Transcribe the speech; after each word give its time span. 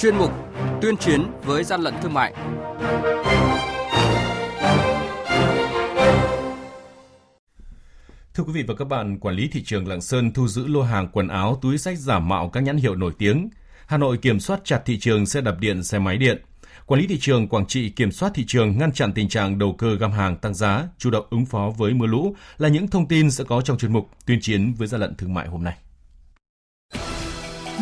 chuyên 0.00 0.16
mục 0.16 0.32
Tuyên 0.82 0.96
chiến 0.96 1.26
với 1.44 1.64
gian 1.64 1.80
lận 1.80 1.94
thương 2.02 2.14
mại. 2.14 2.34
Thưa 8.34 8.44
quý 8.44 8.52
vị 8.52 8.62
và 8.62 8.74
các 8.78 8.84
bạn, 8.84 9.18
quản 9.18 9.34
lý 9.34 9.48
thị 9.48 9.62
trường 9.64 9.88
Lạng 9.88 10.00
Sơn 10.00 10.32
thu 10.32 10.48
giữ 10.48 10.66
lô 10.66 10.82
hàng 10.82 11.08
quần 11.12 11.28
áo, 11.28 11.58
túi 11.62 11.78
sách 11.78 11.98
giả 11.98 12.18
mạo 12.18 12.48
các 12.48 12.60
nhãn 12.60 12.76
hiệu 12.76 12.94
nổi 12.94 13.12
tiếng. 13.18 13.50
Hà 13.86 13.98
Nội 13.98 14.16
kiểm 14.16 14.40
soát 14.40 14.60
chặt 14.64 14.82
thị 14.86 14.98
trường 14.98 15.26
xe 15.26 15.40
đạp 15.40 15.56
điện, 15.60 15.84
xe 15.84 15.98
máy 15.98 16.18
điện. 16.18 16.42
Quản 16.86 17.00
lý 17.00 17.06
thị 17.06 17.18
trường 17.20 17.48
Quảng 17.48 17.66
Trị 17.66 17.90
kiểm 17.90 18.12
soát 18.12 18.32
thị 18.34 18.44
trường 18.46 18.78
ngăn 18.78 18.92
chặn 18.92 19.12
tình 19.12 19.28
trạng 19.28 19.58
đầu 19.58 19.74
cơ 19.78 19.94
găm 19.94 20.12
hàng 20.12 20.36
tăng 20.36 20.54
giá, 20.54 20.88
chủ 20.98 21.10
động 21.10 21.26
ứng 21.30 21.46
phó 21.46 21.72
với 21.76 21.94
mưa 21.94 22.06
lũ 22.06 22.36
là 22.58 22.68
những 22.68 22.88
thông 22.88 23.08
tin 23.08 23.30
sẽ 23.30 23.44
có 23.44 23.60
trong 23.60 23.78
chuyên 23.78 23.92
mục 23.92 24.10
tuyên 24.26 24.38
chiến 24.40 24.74
với 24.78 24.88
gian 24.88 25.00
lận 25.00 25.14
thương 25.14 25.34
mại 25.34 25.48
hôm 25.48 25.64
nay. 25.64 25.76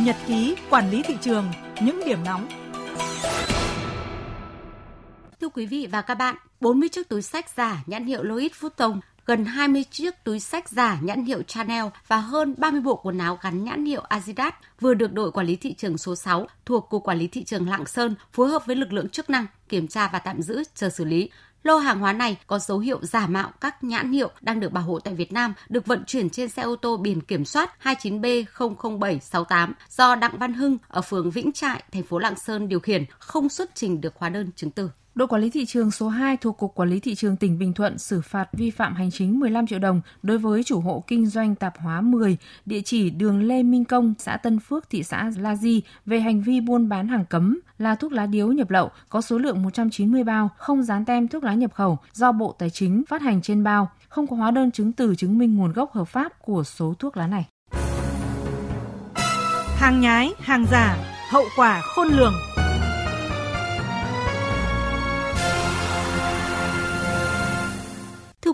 Nhật 0.09 0.17
ký 0.27 0.57
quản 0.71 0.91
lý 0.91 1.03
thị 1.03 1.17
trường, 1.21 1.45
những 1.81 2.01
điểm 2.07 2.19
nóng. 2.25 2.49
Thưa 5.41 5.49
quý 5.49 5.67
vị 5.67 5.89
và 5.91 6.03
các 6.03 6.15
bạn, 6.15 6.37
40 6.61 6.89
chiếc 6.89 7.09
túi 7.09 7.23
sách 7.23 7.47
giả 7.57 7.83
nhãn 7.87 8.05
hiệu 8.07 8.23
Louis 8.23 8.53
Vuitton 8.61 9.01
gần 9.27 9.45
20 9.45 9.85
chiếc 9.91 10.25
túi 10.25 10.41
sách 10.41 10.69
giả 10.69 10.99
nhãn 11.03 11.25
hiệu 11.25 11.43
Chanel 11.43 11.85
và 12.07 12.17
hơn 12.17 12.55
30 12.59 12.81
bộ 12.81 12.97
quần 12.97 13.19
áo 13.19 13.39
gắn 13.43 13.65
nhãn 13.65 13.85
hiệu 13.85 14.01
Adidas 14.01 14.53
vừa 14.81 14.95
được 14.95 15.13
đội 15.13 15.33
quản 15.33 15.47
lý 15.47 15.57
thị 15.57 15.75
trường 15.75 15.99
số 15.99 16.17
6 16.17 16.47
thuộc 16.67 16.89
Cục 16.89 17.05
Quản 17.05 17.19
lý 17.19 17.27
Thị 17.27 17.45
trường 17.45 17.69
Lạng 17.69 17.87
Sơn 17.87 18.15
phối 18.33 18.49
hợp 18.49 18.67
với 18.67 18.77
lực 18.77 18.93
lượng 18.93 19.09
chức 19.09 19.31
năng 19.31 19.47
kiểm 19.69 19.89
tra 19.89 20.09
và 20.13 20.19
tạm 20.19 20.43
giữ 20.43 20.63
chờ 20.75 20.89
xử 20.89 21.05
lý. 21.05 21.31
Lô 21.63 21.77
hàng 21.77 21.99
hóa 21.99 22.13
này 22.13 22.39
có 22.47 22.59
dấu 22.59 22.79
hiệu 22.79 22.99
giả 23.03 23.27
mạo 23.27 23.53
các 23.61 23.85
nhãn 23.85 24.13
hiệu 24.13 24.31
đang 24.41 24.61
được 24.61 24.73
bảo 24.73 24.85
hộ 24.85 24.99
tại 24.99 25.15
Việt 25.15 25.33
Nam, 25.33 25.55
được 25.69 25.87
vận 25.87 26.05
chuyển 26.07 26.31
trên 26.31 26.49
xe 26.49 26.63
ô 26.63 26.77
tô 26.77 26.97
biển 26.97 27.21
kiểm 27.21 27.45
soát 27.45 27.75
29B00768 27.83 29.73
do 29.91 30.15
Đặng 30.15 30.39
Văn 30.39 30.55
Hưng 30.55 30.79
ở 30.89 31.01
phường 31.03 31.31
Vĩnh 31.31 31.53
Trại, 31.53 31.83
thành 31.93 32.03
phố 32.03 32.19
Lạng 32.19 32.39
Sơn 32.39 32.69
điều 32.69 32.81
khiển, 32.81 33.05
không 33.19 33.49
xuất 33.49 33.71
trình 33.75 34.01
được 34.01 34.15
hóa 34.17 34.29
đơn 34.29 34.51
chứng 34.57 34.71
từ. 34.71 34.91
Đội 35.19 35.29
quản 35.29 35.43
lý 35.43 35.51
thị 35.51 35.67
trường 35.67 35.91
số 35.91 36.09
2 36.09 36.37
thuộc 36.37 36.57
Cục 36.57 36.75
Quản 36.75 36.91
lý 36.91 37.01
Thị 37.01 37.15
trường 37.15 37.37
tỉnh 37.37 37.59
Bình 37.59 37.73
Thuận 37.73 37.99
xử 37.99 38.21
phạt 38.21 38.49
vi 38.53 38.71
phạm 38.71 38.95
hành 38.95 39.11
chính 39.11 39.41
15 39.41 39.67
triệu 39.67 39.79
đồng 39.79 40.01
đối 40.23 40.39
với 40.39 40.65
chủ 40.65 40.81
hộ 40.81 41.05
kinh 41.07 41.27
doanh 41.27 41.55
tạp 41.55 41.79
hóa 41.79 42.01
10, 42.01 42.37
địa 42.67 42.81
chỉ 42.81 43.11
đường 43.11 43.43
Lê 43.43 43.63
Minh 43.63 43.85
Công, 43.85 44.15
xã 44.19 44.37
Tân 44.37 44.59
Phước, 44.59 44.91
thị 44.91 45.03
xã 45.03 45.31
La 45.37 45.57
Di 45.57 45.83
về 46.07 46.21
hành 46.21 46.43
vi 46.43 46.61
buôn 46.61 46.89
bán 46.89 47.09
hàng 47.09 47.25
cấm 47.25 47.61
là 47.79 47.95
thuốc 47.95 48.13
lá 48.13 48.27
điếu 48.27 48.53
nhập 48.53 48.71
lậu 48.71 48.91
có 49.09 49.21
số 49.21 49.39
lượng 49.39 49.63
190 49.63 50.25
bao, 50.25 50.51
không 50.57 50.83
dán 50.83 51.05
tem 51.05 51.29
thuốc 51.29 51.45
lá 51.45 51.55
nhập 51.55 51.75
khẩu 51.75 51.99
do 52.13 52.33
Bộ 52.33 52.55
Tài 52.59 52.71
chính 52.71 53.03
phát 53.09 53.23
hành 53.23 53.43
trên 53.43 53.65
bao, 53.65 53.91
không 54.09 54.27
có 54.27 54.37
hóa 54.37 54.51
đơn 54.51 54.71
chứng 54.71 54.93
từ 54.93 55.15
chứng 55.15 55.39
minh 55.39 55.57
nguồn 55.57 55.73
gốc 55.73 55.93
hợp 55.93 56.05
pháp 56.05 56.33
của 56.43 56.65
số 56.65 56.95
thuốc 56.99 57.17
lá 57.17 57.27
này. 57.27 57.45
Hàng 59.79 60.01
nhái, 60.01 60.33
hàng 60.39 60.67
giả, 60.71 60.97
hậu 61.31 61.45
quả 61.57 61.81
khôn 61.81 62.09
lường. 62.09 62.48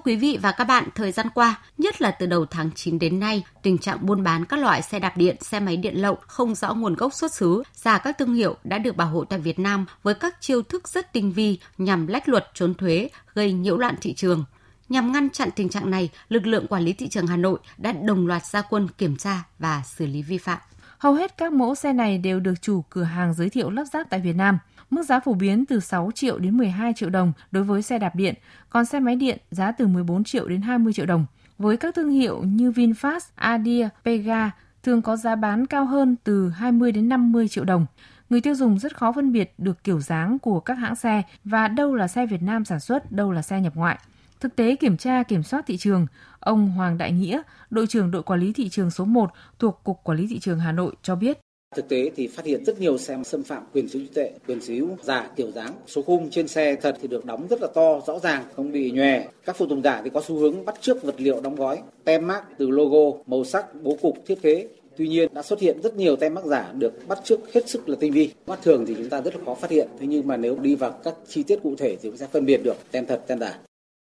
Quý 0.05 0.17
vị 0.17 0.39
và 0.43 0.53
các 0.53 0.65
bạn, 0.65 0.89
thời 0.95 1.13
gian 1.13 1.27
qua, 1.35 1.61
nhất 1.79 2.03
là 2.03 2.11
từ 2.11 2.27
đầu 2.27 2.47
tháng 2.47 2.71
9 2.75 2.99
đến 2.99 3.21
nay, 3.21 3.45
tình 3.63 3.79
trạng 3.79 4.07
buôn 4.07 4.23
bán 4.23 4.45
các 4.45 4.61
loại 4.61 4.83
xe 4.83 4.99
đạp 4.99 5.17
điện, 5.17 5.37
xe 5.41 5.61
máy 5.61 5.77
điện 5.77 5.95
lậu 5.95 6.19
không 6.27 6.55
rõ 6.55 6.75
nguồn 6.75 6.95
gốc 6.95 7.15
xuất 7.15 7.35
xứ, 7.35 7.63
giả 7.75 7.99
các 7.99 8.19
thương 8.19 8.35
hiệu 8.35 8.57
đã 8.65 8.79
được 8.79 8.97
bảo 8.97 9.09
hộ 9.09 9.25
tại 9.25 9.39
Việt 9.39 9.59
Nam 9.59 9.87
với 10.03 10.15
các 10.15 10.37
chiêu 10.41 10.63
thức 10.63 10.89
rất 10.89 11.13
tinh 11.13 11.33
vi 11.33 11.59
nhằm 11.79 12.07
lách 12.07 12.29
luật 12.29 12.51
trốn 12.55 12.75
thuế, 12.75 13.09
gây 13.35 13.53
nhiễu 13.53 13.77
loạn 13.77 13.95
thị 14.01 14.15
trường. 14.15 14.45
Nhằm 14.89 15.13
ngăn 15.13 15.31
chặn 15.31 15.49
tình 15.57 15.69
trạng 15.69 15.91
này, 15.91 16.11
lực 16.29 16.47
lượng 16.47 16.67
quản 16.67 16.83
lý 16.83 16.93
thị 16.93 17.09
trường 17.09 17.27
Hà 17.27 17.37
Nội 17.37 17.59
đã 17.79 17.93
đồng 17.93 18.27
loạt 18.27 18.47
ra 18.47 18.63
quân 18.63 18.89
kiểm 18.99 19.17
tra 19.17 19.43
và 19.59 19.83
xử 19.87 20.07
lý 20.07 20.23
vi 20.23 20.39
phạm. 20.39 20.59
Hầu 21.05 21.15
hết 21.15 21.37
các 21.37 21.53
mẫu 21.53 21.75
xe 21.75 21.93
này 21.93 22.19
đều 22.19 22.41
được 22.41 22.63
chủ 22.63 22.83
cửa 22.91 23.03
hàng 23.03 23.35
giới 23.35 23.51
thiệu 23.51 23.71
lắp 23.71 23.85
ráp 23.85 24.11
tại 24.11 24.21
Việt 24.21 24.37
Nam. 24.37 24.59
Mức 24.91 25.03
giá 25.03 25.21
phổ 25.21 25.33
biến 25.33 25.67
từ 25.67 25.81
6 25.81 26.11
triệu 26.15 26.39
đến 26.39 26.57
12 26.57 26.93
triệu 26.97 27.11
đồng 27.11 27.33
đối 27.51 27.65
với 27.65 27.83
xe 27.83 27.99
đạp 27.99 28.15
điện, 28.15 28.35
còn 28.69 28.85
xe 28.85 29.01
máy 29.01 29.17
điện 29.17 29.39
giá 29.51 29.73
từ 29.73 29.87
14 29.87 30.25
triệu 30.25 30.49
đến 30.49 30.63
20 30.63 30.93
triệu 30.93 31.07
đồng. 31.07 31.27
Với 31.59 31.77
các 31.77 31.95
thương 31.95 32.11
hiệu 32.11 32.43
như 32.45 32.71
VinFast, 32.71 33.21
Adia, 33.35 33.89
Pega 34.05 34.51
thường 34.83 35.03
có 35.03 35.17
giá 35.17 35.37
bán 35.37 35.67
cao 35.67 35.85
hơn 35.85 36.17
từ 36.25 36.51
20 36.51 36.93
đến 36.93 37.09
50 37.09 37.49
triệu 37.49 37.65
đồng. 37.65 37.87
Người 38.31 38.41
tiêu 38.41 38.55
dùng 38.55 38.79
rất 38.79 38.97
khó 38.97 39.13
phân 39.13 39.33
biệt 39.33 39.55
được 39.59 39.85
kiểu 39.85 40.01
dáng 40.01 40.39
của 40.39 40.61
các 40.61 40.75
hãng 40.75 40.97
xe 40.97 41.23
và 41.45 41.69
đâu 41.69 41.95
là 41.95 42.09
xe 42.09 42.27
Việt 42.27 42.43
Nam 42.43 42.65
sản 42.65 42.81
xuất, 42.81 43.13
đâu 43.13 43.33
là 43.33 43.43
xe 43.43 43.61
nhập 43.61 43.73
ngoại. 43.77 43.99
Thực 44.45 44.57
tế 44.57 44.77
kiểm 44.77 44.97
tra 44.97 45.23
kiểm 45.23 45.43
soát 45.43 45.65
thị 45.67 45.77
trường, 45.77 46.07
ông 46.41 46.71
Hoàng 46.71 46.99
Đại 46.99 47.13
Nghĩa, 47.13 47.43
đội 47.71 47.87
trưởng 47.87 48.11
đội 48.11 48.23
quản 48.23 48.41
lý 48.41 48.53
thị 48.53 48.69
trường 48.69 48.91
số 48.91 49.05
1 49.05 49.31
thuộc 49.59 49.81
Cục 49.85 49.97
Quản 50.05 50.19
lý 50.19 50.27
thị 50.31 50.39
trường 50.39 50.59
Hà 50.59 50.73
Nội 50.73 50.93
cho 51.03 51.15
biết. 51.15 51.39
Thực 51.77 51.89
tế 51.89 52.11
thì 52.17 52.27
phát 52.27 52.45
hiện 52.45 52.65
rất 52.65 52.81
nhiều 52.81 52.99
xe 52.99 53.19
xâm 53.25 53.43
phạm 53.43 53.63
quyền 53.73 53.89
sở 53.89 53.99
hữu 53.99 54.09
tuệ, 54.15 54.33
quyền 54.47 54.61
sở 54.61 54.75
hữu 54.75 54.97
giả 55.03 55.31
kiểu 55.37 55.51
dáng. 55.51 55.73
Số 55.87 56.03
khung 56.03 56.31
trên 56.31 56.49
xe 56.49 56.77
thật 56.83 56.97
thì 57.03 57.09
được 57.09 57.25
đóng 57.25 57.47
rất 57.51 57.63
là 57.63 57.69
to, 57.75 58.01
rõ 58.07 58.19
ràng, 58.19 58.45
không 58.57 58.73
bị 58.73 58.91
nhòe. 58.91 59.29
Các 59.45 59.57
phụ 59.57 59.67
tùng 59.67 59.83
giả 59.83 60.01
thì 60.05 60.11
có 60.15 60.23
xu 60.27 60.39
hướng 60.39 60.65
bắt 60.65 60.75
chước 60.81 61.03
vật 61.03 61.15
liệu 61.19 61.41
đóng 61.41 61.57
gói, 61.57 61.83
tem 62.05 62.27
mác 62.27 62.59
từ 62.59 62.71
logo, 62.71 63.19
màu 63.27 63.45
sắc, 63.45 63.67
bố 63.83 63.97
cục, 64.03 64.19
thiết 64.27 64.43
kế. 64.43 64.69
Tuy 64.97 65.09
nhiên 65.09 65.35
đã 65.35 65.43
xuất 65.43 65.61
hiện 65.61 65.83
rất 65.83 65.97
nhiều 65.97 66.17
tem 66.17 66.35
mác 66.35 66.45
giả 66.45 66.73
được 66.79 67.09
bắt 67.09 67.19
chước 67.25 67.41
hết 67.55 67.69
sức 67.69 67.89
là 67.89 67.97
tinh 68.01 68.13
vi. 68.13 68.33
Mắt 68.47 68.63
thường 68.63 68.85
thì 68.87 68.95
chúng 68.95 69.09
ta 69.09 69.21
rất 69.21 69.37
là 69.37 69.41
khó 69.45 69.55
phát 69.55 69.71
hiện. 69.71 69.89
Thế 70.01 70.07
nhưng 70.07 70.27
mà 70.27 70.37
nếu 70.37 70.59
đi 70.59 70.75
vào 70.75 70.91
các 70.91 71.15
chi 71.29 71.43
tiết 71.43 71.59
cụ 71.63 71.75
thể 71.79 71.97
thì 72.03 72.09
cũng 72.09 72.19
sẽ 72.19 72.27
phân 72.27 72.47
biệt 72.47 72.61
được 72.65 72.77
tem 72.91 73.07
thật, 73.07 73.25
tem 73.27 73.39
giả. 73.39 73.59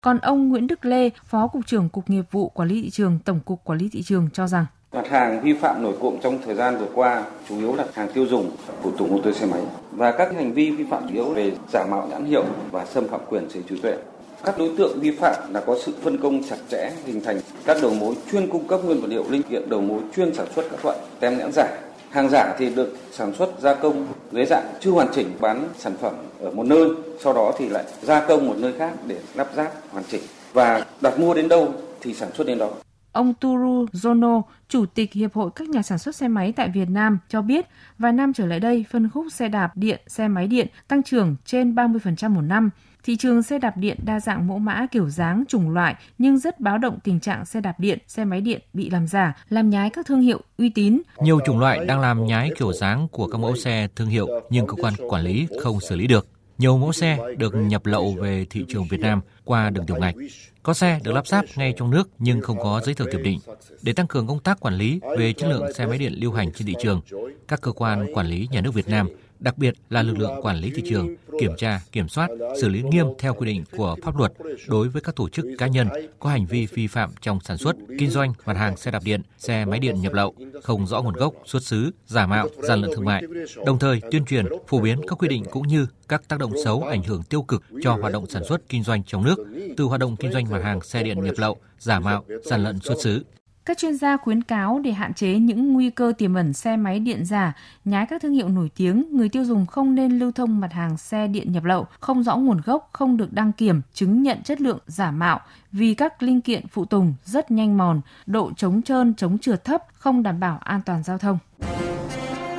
Còn 0.04 0.18
ông 0.18 0.48
Nguyễn 0.48 0.66
Đức 0.66 0.84
Lê, 0.84 1.10
Phó 1.26 1.46
Cục 1.46 1.66
trưởng 1.66 1.88
Cục 1.88 2.10
Nghiệp 2.10 2.24
vụ 2.30 2.48
Quản 2.48 2.68
lý 2.68 2.82
Thị 2.82 2.90
trường, 2.90 3.18
Tổng 3.24 3.40
cục 3.44 3.64
Quản 3.64 3.78
lý 3.78 3.88
Thị 3.92 4.02
trường 4.02 4.28
cho 4.32 4.46
rằng 4.46 4.66
Mặt 4.92 5.08
hàng 5.10 5.40
vi 5.40 5.54
phạm 5.54 5.82
nổi 5.82 5.94
cộng 6.00 6.20
trong 6.20 6.38
thời 6.44 6.54
gian 6.54 6.78
vừa 6.78 6.86
qua 6.94 7.24
chủ 7.48 7.58
yếu 7.58 7.74
là 7.74 7.84
hàng 7.94 8.08
tiêu 8.14 8.26
dùng, 8.26 8.50
phụ 8.82 8.90
tùng 8.90 9.10
ô 9.12 9.20
tô 9.24 9.32
xe 9.32 9.46
máy 9.46 9.60
và 9.92 10.12
các 10.12 10.34
hành 10.34 10.52
vi 10.52 10.70
vi 10.70 10.84
phạm 10.90 11.08
chủ 11.08 11.14
yếu 11.14 11.24
về 11.24 11.52
giả 11.72 11.86
mạo 11.90 12.08
nhãn 12.10 12.24
hiệu 12.24 12.44
và 12.70 12.84
xâm 12.86 13.08
phạm 13.08 13.20
quyền 13.28 13.50
sở 13.50 13.54
hữu 13.54 13.62
trí 13.68 13.82
tuệ. 13.82 13.96
Các 14.44 14.58
đối 14.58 14.70
tượng 14.78 15.00
vi 15.00 15.10
phạm 15.10 15.54
là 15.54 15.60
có 15.60 15.78
sự 15.84 15.92
phân 16.02 16.18
công 16.18 16.42
chặt 16.42 16.56
chẽ 16.68 16.92
hình 17.06 17.20
thành 17.24 17.40
các 17.64 17.76
đầu 17.82 17.94
mối 17.94 18.14
chuyên 18.32 18.50
cung 18.50 18.68
cấp 18.68 18.80
nguyên 18.84 19.00
vật 19.00 19.08
liệu 19.10 19.24
linh 19.30 19.42
kiện 19.42 19.68
đầu 19.68 19.80
mối 19.80 20.00
chuyên 20.16 20.34
sản 20.34 20.46
xuất 20.54 20.64
các 20.70 20.84
loại 20.84 20.98
tem 21.20 21.38
nhãn 21.38 21.50
giả. 21.52 21.66
Hàng 22.14 22.28
giả 22.28 22.54
thì 22.58 22.74
được 22.74 22.96
sản 23.12 23.34
xuất 23.34 23.50
gia 23.60 23.74
công 23.74 24.06
dưới 24.32 24.46
dạng 24.46 24.64
chưa 24.80 24.90
hoàn 24.90 25.08
chỉnh 25.14 25.36
bán 25.40 25.68
sản 25.76 25.92
phẩm 26.00 26.14
ở 26.40 26.50
một 26.50 26.66
nơi, 26.66 26.88
sau 27.20 27.32
đó 27.32 27.52
thì 27.58 27.68
lại 27.68 27.84
gia 28.02 28.26
công 28.26 28.46
một 28.46 28.54
nơi 28.58 28.72
khác 28.78 28.92
để 29.06 29.18
lắp 29.34 29.48
ráp 29.56 29.72
hoàn 29.90 30.04
chỉnh 30.04 30.22
và 30.52 30.84
đặt 31.00 31.18
mua 31.18 31.34
đến 31.34 31.48
đâu 31.48 31.74
thì 32.00 32.14
sản 32.14 32.28
xuất 32.34 32.46
đến 32.46 32.58
đó. 32.58 32.70
Ông 33.12 33.34
Turu 33.34 33.86
Zono, 33.92 34.42
Chủ 34.68 34.86
tịch 34.86 35.12
Hiệp 35.12 35.34
hội 35.34 35.50
các 35.54 35.68
nhà 35.68 35.82
sản 35.82 35.98
xuất 35.98 36.16
xe 36.16 36.28
máy 36.28 36.52
tại 36.56 36.70
Việt 36.74 36.88
Nam 36.90 37.18
cho 37.28 37.42
biết, 37.42 37.66
vài 37.98 38.12
năm 38.12 38.32
trở 38.32 38.46
lại 38.46 38.60
đây, 38.60 38.84
phân 38.90 39.10
khúc 39.14 39.26
xe 39.32 39.48
đạp 39.48 39.70
điện, 39.74 40.00
xe 40.06 40.28
máy 40.28 40.46
điện 40.46 40.66
tăng 40.88 41.02
trưởng 41.02 41.36
trên 41.44 41.74
30% 41.74 42.30
một 42.30 42.40
năm. 42.40 42.70
Thị 43.04 43.16
trường 43.16 43.42
xe 43.42 43.58
đạp 43.58 43.76
điện 43.76 43.98
đa 44.04 44.20
dạng 44.20 44.46
mẫu 44.46 44.58
mã 44.58 44.86
kiểu 44.90 45.10
dáng, 45.10 45.44
chủng 45.48 45.70
loại 45.70 45.94
nhưng 46.18 46.38
rất 46.38 46.60
báo 46.60 46.78
động 46.78 46.98
tình 47.04 47.20
trạng 47.20 47.44
xe 47.44 47.60
đạp 47.60 47.80
điện, 47.80 47.98
xe 48.06 48.24
máy 48.24 48.40
điện 48.40 48.60
bị 48.72 48.90
làm 48.90 49.06
giả, 49.06 49.36
làm 49.48 49.70
nhái 49.70 49.90
các 49.90 50.06
thương 50.06 50.20
hiệu 50.20 50.40
uy 50.58 50.68
tín. 50.68 51.02
Nhiều 51.18 51.40
chủng 51.46 51.58
loại 51.58 51.84
đang 51.84 52.00
làm 52.00 52.26
nhái 52.26 52.50
kiểu 52.58 52.72
dáng 52.72 53.08
của 53.08 53.26
các 53.26 53.38
mẫu 53.38 53.56
xe 53.56 53.88
thương 53.96 54.08
hiệu 54.08 54.28
nhưng 54.50 54.66
cơ 54.66 54.74
quan 54.82 54.94
quản 55.08 55.22
lý 55.22 55.46
không 55.62 55.80
xử 55.80 55.96
lý 55.96 56.06
được. 56.06 56.28
Nhiều 56.58 56.78
mẫu 56.78 56.92
xe 56.92 57.18
được 57.38 57.54
nhập 57.54 57.86
lậu 57.86 58.12
về 58.20 58.46
thị 58.50 58.64
trường 58.68 58.86
Việt 58.90 59.00
Nam 59.00 59.20
qua 59.44 59.70
đường 59.70 59.86
tiểu 59.86 59.96
ngạch. 59.96 60.14
Có 60.62 60.74
xe 60.74 61.00
được 61.04 61.12
lắp 61.12 61.26
ráp 61.26 61.44
ngay 61.56 61.74
trong 61.76 61.90
nước 61.90 62.10
nhưng 62.18 62.40
không 62.40 62.58
có 62.58 62.80
giấy 62.84 62.94
tờ 62.94 63.04
kiểm 63.12 63.22
định. 63.22 63.38
Để 63.82 63.92
tăng 63.92 64.06
cường 64.06 64.26
công 64.26 64.40
tác 64.40 64.60
quản 64.60 64.74
lý 64.74 65.00
về 65.18 65.32
chất 65.32 65.48
lượng 65.48 65.72
xe 65.72 65.86
máy 65.86 65.98
điện 65.98 66.12
lưu 66.16 66.32
hành 66.32 66.52
trên 66.52 66.66
thị 66.66 66.74
trường, 66.82 67.00
các 67.48 67.60
cơ 67.60 67.72
quan 67.72 68.06
quản 68.14 68.26
lý 68.26 68.48
nhà 68.50 68.60
nước 68.60 68.74
Việt 68.74 68.88
Nam, 68.88 69.08
đặc 69.44 69.58
biệt 69.58 69.74
là 69.90 70.02
lực 70.02 70.18
lượng 70.18 70.42
quản 70.42 70.56
lý 70.56 70.72
thị 70.74 70.82
trường, 70.88 71.16
kiểm 71.40 71.52
tra, 71.56 71.80
kiểm 71.92 72.08
soát, 72.08 72.30
xử 72.60 72.68
lý 72.68 72.82
nghiêm 72.82 73.06
theo 73.18 73.34
quy 73.34 73.46
định 73.46 73.64
của 73.76 73.96
pháp 74.02 74.16
luật 74.16 74.32
đối 74.68 74.88
với 74.88 75.02
các 75.02 75.16
tổ 75.16 75.28
chức 75.28 75.46
cá 75.58 75.66
nhân 75.66 75.88
có 76.18 76.30
hành 76.30 76.46
vi 76.46 76.66
vi 76.66 76.86
phạm 76.86 77.10
trong 77.20 77.40
sản 77.40 77.58
xuất, 77.58 77.76
kinh 77.98 78.10
doanh 78.10 78.32
mặt 78.46 78.56
hàng 78.56 78.76
xe 78.76 78.90
đạp 78.90 79.02
điện, 79.04 79.22
xe 79.38 79.64
máy 79.64 79.78
điện 79.78 80.00
nhập 80.00 80.12
lậu, 80.12 80.34
không 80.62 80.86
rõ 80.86 81.02
nguồn 81.02 81.14
gốc, 81.14 81.34
xuất 81.44 81.62
xứ, 81.62 81.90
giả 82.06 82.26
mạo, 82.26 82.48
gian 82.62 82.80
lận 82.80 82.90
thương 82.94 83.04
mại. 83.04 83.22
Đồng 83.66 83.78
thời 83.78 84.00
tuyên 84.10 84.24
truyền, 84.24 84.46
phổ 84.68 84.80
biến 84.80 85.00
các 85.08 85.18
quy 85.18 85.28
định 85.28 85.44
cũng 85.50 85.68
như 85.68 85.86
các 86.08 86.28
tác 86.28 86.38
động 86.38 86.52
xấu 86.64 86.82
ảnh 86.82 87.02
hưởng 87.02 87.22
tiêu 87.22 87.42
cực 87.42 87.62
cho 87.82 87.96
hoạt 88.00 88.12
động 88.12 88.26
sản 88.26 88.44
xuất 88.48 88.68
kinh 88.68 88.82
doanh 88.82 89.02
trong 89.04 89.24
nước, 89.24 89.36
từ 89.76 89.84
hoạt 89.84 90.00
động 90.00 90.16
kinh 90.16 90.32
doanh 90.32 90.50
mặt 90.50 90.62
hàng 90.62 90.80
xe 90.80 91.02
điện 91.02 91.24
nhập 91.24 91.34
lậu, 91.38 91.56
giả 91.78 92.00
mạo, 92.00 92.24
gian 92.44 92.64
lận 92.64 92.80
xuất 92.80 93.00
xứ. 93.00 93.24
Các 93.66 93.78
chuyên 93.78 93.96
gia 93.96 94.16
khuyến 94.16 94.42
cáo 94.42 94.80
để 94.84 94.92
hạn 94.92 95.14
chế 95.14 95.28
những 95.28 95.72
nguy 95.72 95.90
cơ 95.90 96.12
tiềm 96.18 96.34
ẩn 96.34 96.52
xe 96.52 96.76
máy 96.76 97.00
điện 97.00 97.24
giả, 97.24 97.52
nhái 97.84 98.06
các 98.06 98.22
thương 98.22 98.32
hiệu 98.32 98.48
nổi 98.48 98.70
tiếng, 98.76 99.04
người 99.10 99.28
tiêu 99.28 99.44
dùng 99.44 99.66
không 99.66 99.94
nên 99.94 100.18
lưu 100.18 100.32
thông 100.32 100.60
mặt 100.60 100.72
hàng 100.72 100.96
xe 100.96 101.26
điện 101.26 101.52
nhập 101.52 101.64
lậu, 101.64 101.86
không 102.00 102.22
rõ 102.22 102.36
nguồn 102.36 102.60
gốc, 102.64 102.90
không 102.92 103.16
được 103.16 103.32
đăng 103.32 103.52
kiểm, 103.52 103.80
chứng 103.94 104.22
nhận 104.22 104.42
chất 104.42 104.60
lượng 104.60 104.78
giả 104.86 105.10
mạo 105.10 105.40
vì 105.72 105.94
các 105.94 106.22
linh 106.22 106.40
kiện 106.40 106.66
phụ 106.66 106.84
tùng 106.84 107.14
rất 107.24 107.50
nhanh 107.50 107.76
mòn, 107.76 108.00
độ 108.26 108.50
chống 108.56 108.82
trơn, 108.82 109.14
chống 109.14 109.38
trượt 109.38 109.64
thấp, 109.64 109.82
không 109.94 110.22
đảm 110.22 110.40
bảo 110.40 110.58
an 110.64 110.80
toàn 110.86 111.02
giao 111.02 111.18
thông. 111.18 111.38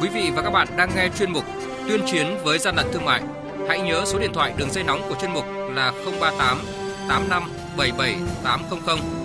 Quý 0.01 0.09
vị 0.13 0.31
và 0.35 0.41
các 0.41 0.51
bạn 0.51 0.67
đang 0.77 0.89
nghe 0.95 1.09
chuyên 1.17 1.31
mục 1.31 1.43
Tuyên 1.87 2.01
chiến 2.05 2.27
với 2.43 2.59
gian 2.59 2.75
lận 2.75 2.85
thương 2.93 3.05
mại. 3.05 3.21
Hãy 3.67 3.81
nhớ 3.81 4.03
số 4.05 4.19
điện 4.19 4.31
thoại 4.33 4.53
đường 4.57 4.69
dây 4.71 4.83
nóng 4.83 4.99
của 5.09 5.15
chuyên 5.21 5.33
mục 5.33 5.45
là 5.73 5.91
038 6.21 6.57
85 7.09 7.43
77 7.77 8.15
800 8.43 9.24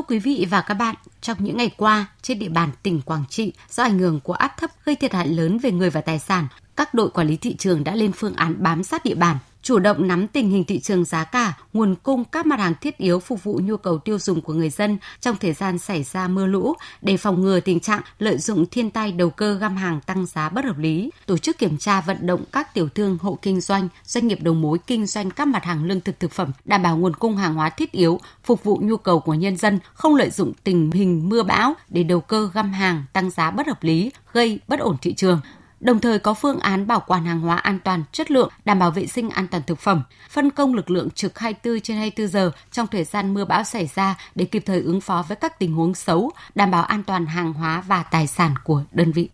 Thưa 0.00 0.04
quý 0.08 0.18
vị 0.18 0.46
và 0.50 0.60
các 0.60 0.74
bạn, 0.74 0.94
trong 1.20 1.36
những 1.40 1.56
ngày 1.56 1.70
qua, 1.76 2.06
trên 2.22 2.38
địa 2.38 2.48
bàn 2.48 2.70
tỉnh 2.82 3.00
Quảng 3.00 3.24
Trị, 3.30 3.52
do 3.70 3.82
ảnh 3.82 3.98
hưởng 3.98 4.20
của 4.20 4.32
áp 4.32 4.56
thấp 4.56 4.70
gây 4.84 4.96
thiệt 4.96 5.12
hại 5.12 5.28
lớn 5.28 5.58
về 5.58 5.70
người 5.70 5.90
và 5.90 6.00
tài 6.00 6.18
sản, 6.18 6.46
các 6.76 6.94
đội 6.94 7.10
quản 7.10 7.26
lý 7.26 7.36
thị 7.36 7.56
trường 7.56 7.84
đã 7.84 7.94
lên 7.94 8.12
phương 8.12 8.34
án 8.34 8.54
bám 8.58 8.84
sát 8.84 9.04
địa 9.04 9.14
bàn, 9.14 9.38
chủ 9.62 9.78
động 9.78 10.08
nắm 10.08 10.26
tình 10.28 10.50
hình 10.50 10.64
thị 10.64 10.80
trường 10.80 11.04
giá 11.04 11.24
cả, 11.24 11.52
nguồn 11.72 11.94
cung 12.02 12.24
các 12.24 12.46
mặt 12.46 12.60
hàng 12.60 12.74
thiết 12.80 12.96
yếu 12.98 13.20
phục 13.20 13.44
vụ 13.44 13.60
nhu 13.64 13.76
cầu 13.76 13.98
tiêu 13.98 14.18
dùng 14.18 14.40
của 14.40 14.52
người 14.52 14.70
dân 14.70 14.98
trong 15.20 15.36
thời 15.36 15.52
gian 15.52 15.78
xảy 15.78 16.02
ra 16.02 16.28
mưa 16.28 16.46
lũ 16.46 16.74
để 17.02 17.16
phòng 17.16 17.40
ngừa 17.40 17.60
tình 17.60 17.80
trạng 17.80 18.00
lợi 18.18 18.38
dụng 18.38 18.66
thiên 18.66 18.90
tai 18.90 19.12
đầu 19.12 19.30
cơ 19.30 19.54
găm 19.54 19.76
hàng 19.76 20.00
tăng 20.00 20.26
giá 20.26 20.48
bất 20.48 20.64
hợp 20.64 20.78
lý, 20.78 21.10
tổ 21.26 21.38
chức 21.38 21.58
kiểm 21.58 21.78
tra 21.78 22.00
vận 22.00 22.26
động 22.26 22.44
các 22.52 22.74
tiểu 22.74 22.88
thương, 22.94 23.18
hộ 23.20 23.38
kinh 23.42 23.60
doanh, 23.60 23.88
doanh 24.04 24.28
nghiệp 24.28 24.38
đầu 24.42 24.54
mối 24.54 24.78
kinh 24.86 25.06
doanh 25.06 25.30
các 25.30 25.48
mặt 25.48 25.64
hàng 25.64 25.84
lương 25.84 26.00
thực 26.00 26.20
thực 26.20 26.32
phẩm, 26.32 26.52
đảm 26.64 26.82
bảo 26.82 26.96
nguồn 26.96 27.16
cung 27.16 27.36
hàng 27.36 27.54
hóa 27.54 27.70
thiết 27.70 27.92
yếu 27.92 28.20
phục 28.44 28.64
vụ 28.64 28.78
nhu 28.82 28.96
cầu 28.96 29.20
của 29.20 29.34
nhân 29.34 29.56
dân, 29.56 29.78
không 29.94 30.14
lợi 30.14 30.30
dụng 30.30 30.52
tình 30.64 30.90
hình 30.90 31.28
mưa 31.28 31.42
bão 31.42 31.74
để 31.88 32.02
đầu 32.02 32.20
cơ 32.20 32.50
găm 32.54 32.72
hàng 32.72 33.04
tăng 33.12 33.30
giá 33.30 33.50
bất 33.50 33.66
hợp 33.66 33.82
lý, 33.82 34.10
gây 34.32 34.60
bất 34.68 34.80
ổn 34.80 34.96
thị 35.02 35.14
trường 35.14 35.40
đồng 35.80 36.00
thời 36.00 36.18
có 36.18 36.34
phương 36.34 36.58
án 36.60 36.86
bảo 36.86 37.02
quản 37.06 37.24
hàng 37.24 37.40
hóa 37.40 37.56
an 37.56 37.78
toàn, 37.84 38.04
chất 38.12 38.30
lượng, 38.30 38.50
đảm 38.64 38.78
bảo 38.78 38.90
vệ 38.90 39.06
sinh 39.06 39.30
an 39.30 39.46
toàn 39.46 39.62
thực 39.66 39.78
phẩm, 39.78 40.02
phân 40.30 40.50
công 40.50 40.74
lực 40.74 40.90
lượng 40.90 41.10
trực 41.10 41.38
24 41.38 41.80
trên 41.80 41.96
24 41.96 42.28
giờ 42.28 42.50
trong 42.70 42.86
thời 42.86 43.04
gian 43.04 43.34
mưa 43.34 43.44
bão 43.44 43.64
xảy 43.64 43.90
ra 43.94 44.16
để 44.34 44.44
kịp 44.44 44.62
thời 44.66 44.80
ứng 44.80 45.00
phó 45.00 45.24
với 45.28 45.36
các 45.36 45.58
tình 45.58 45.72
huống 45.72 45.94
xấu, 45.94 46.30
đảm 46.54 46.70
bảo 46.70 46.84
an 46.84 47.02
toàn 47.02 47.26
hàng 47.26 47.52
hóa 47.52 47.82
và 47.86 48.02
tài 48.02 48.26
sản 48.26 48.54
của 48.64 48.82
đơn 48.92 49.12
vị. 49.12 49.28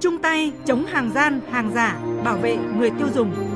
Chung 0.00 0.18
tay 0.22 0.52
chống 0.66 0.86
hàng 0.86 1.12
gian, 1.14 1.40
hàng 1.50 1.70
giả, 1.74 1.98
bảo 2.24 2.36
vệ 2.36 2.56
người 2.56 2.90
tiêu 2.90 3.08
dùng. 3.14 3.55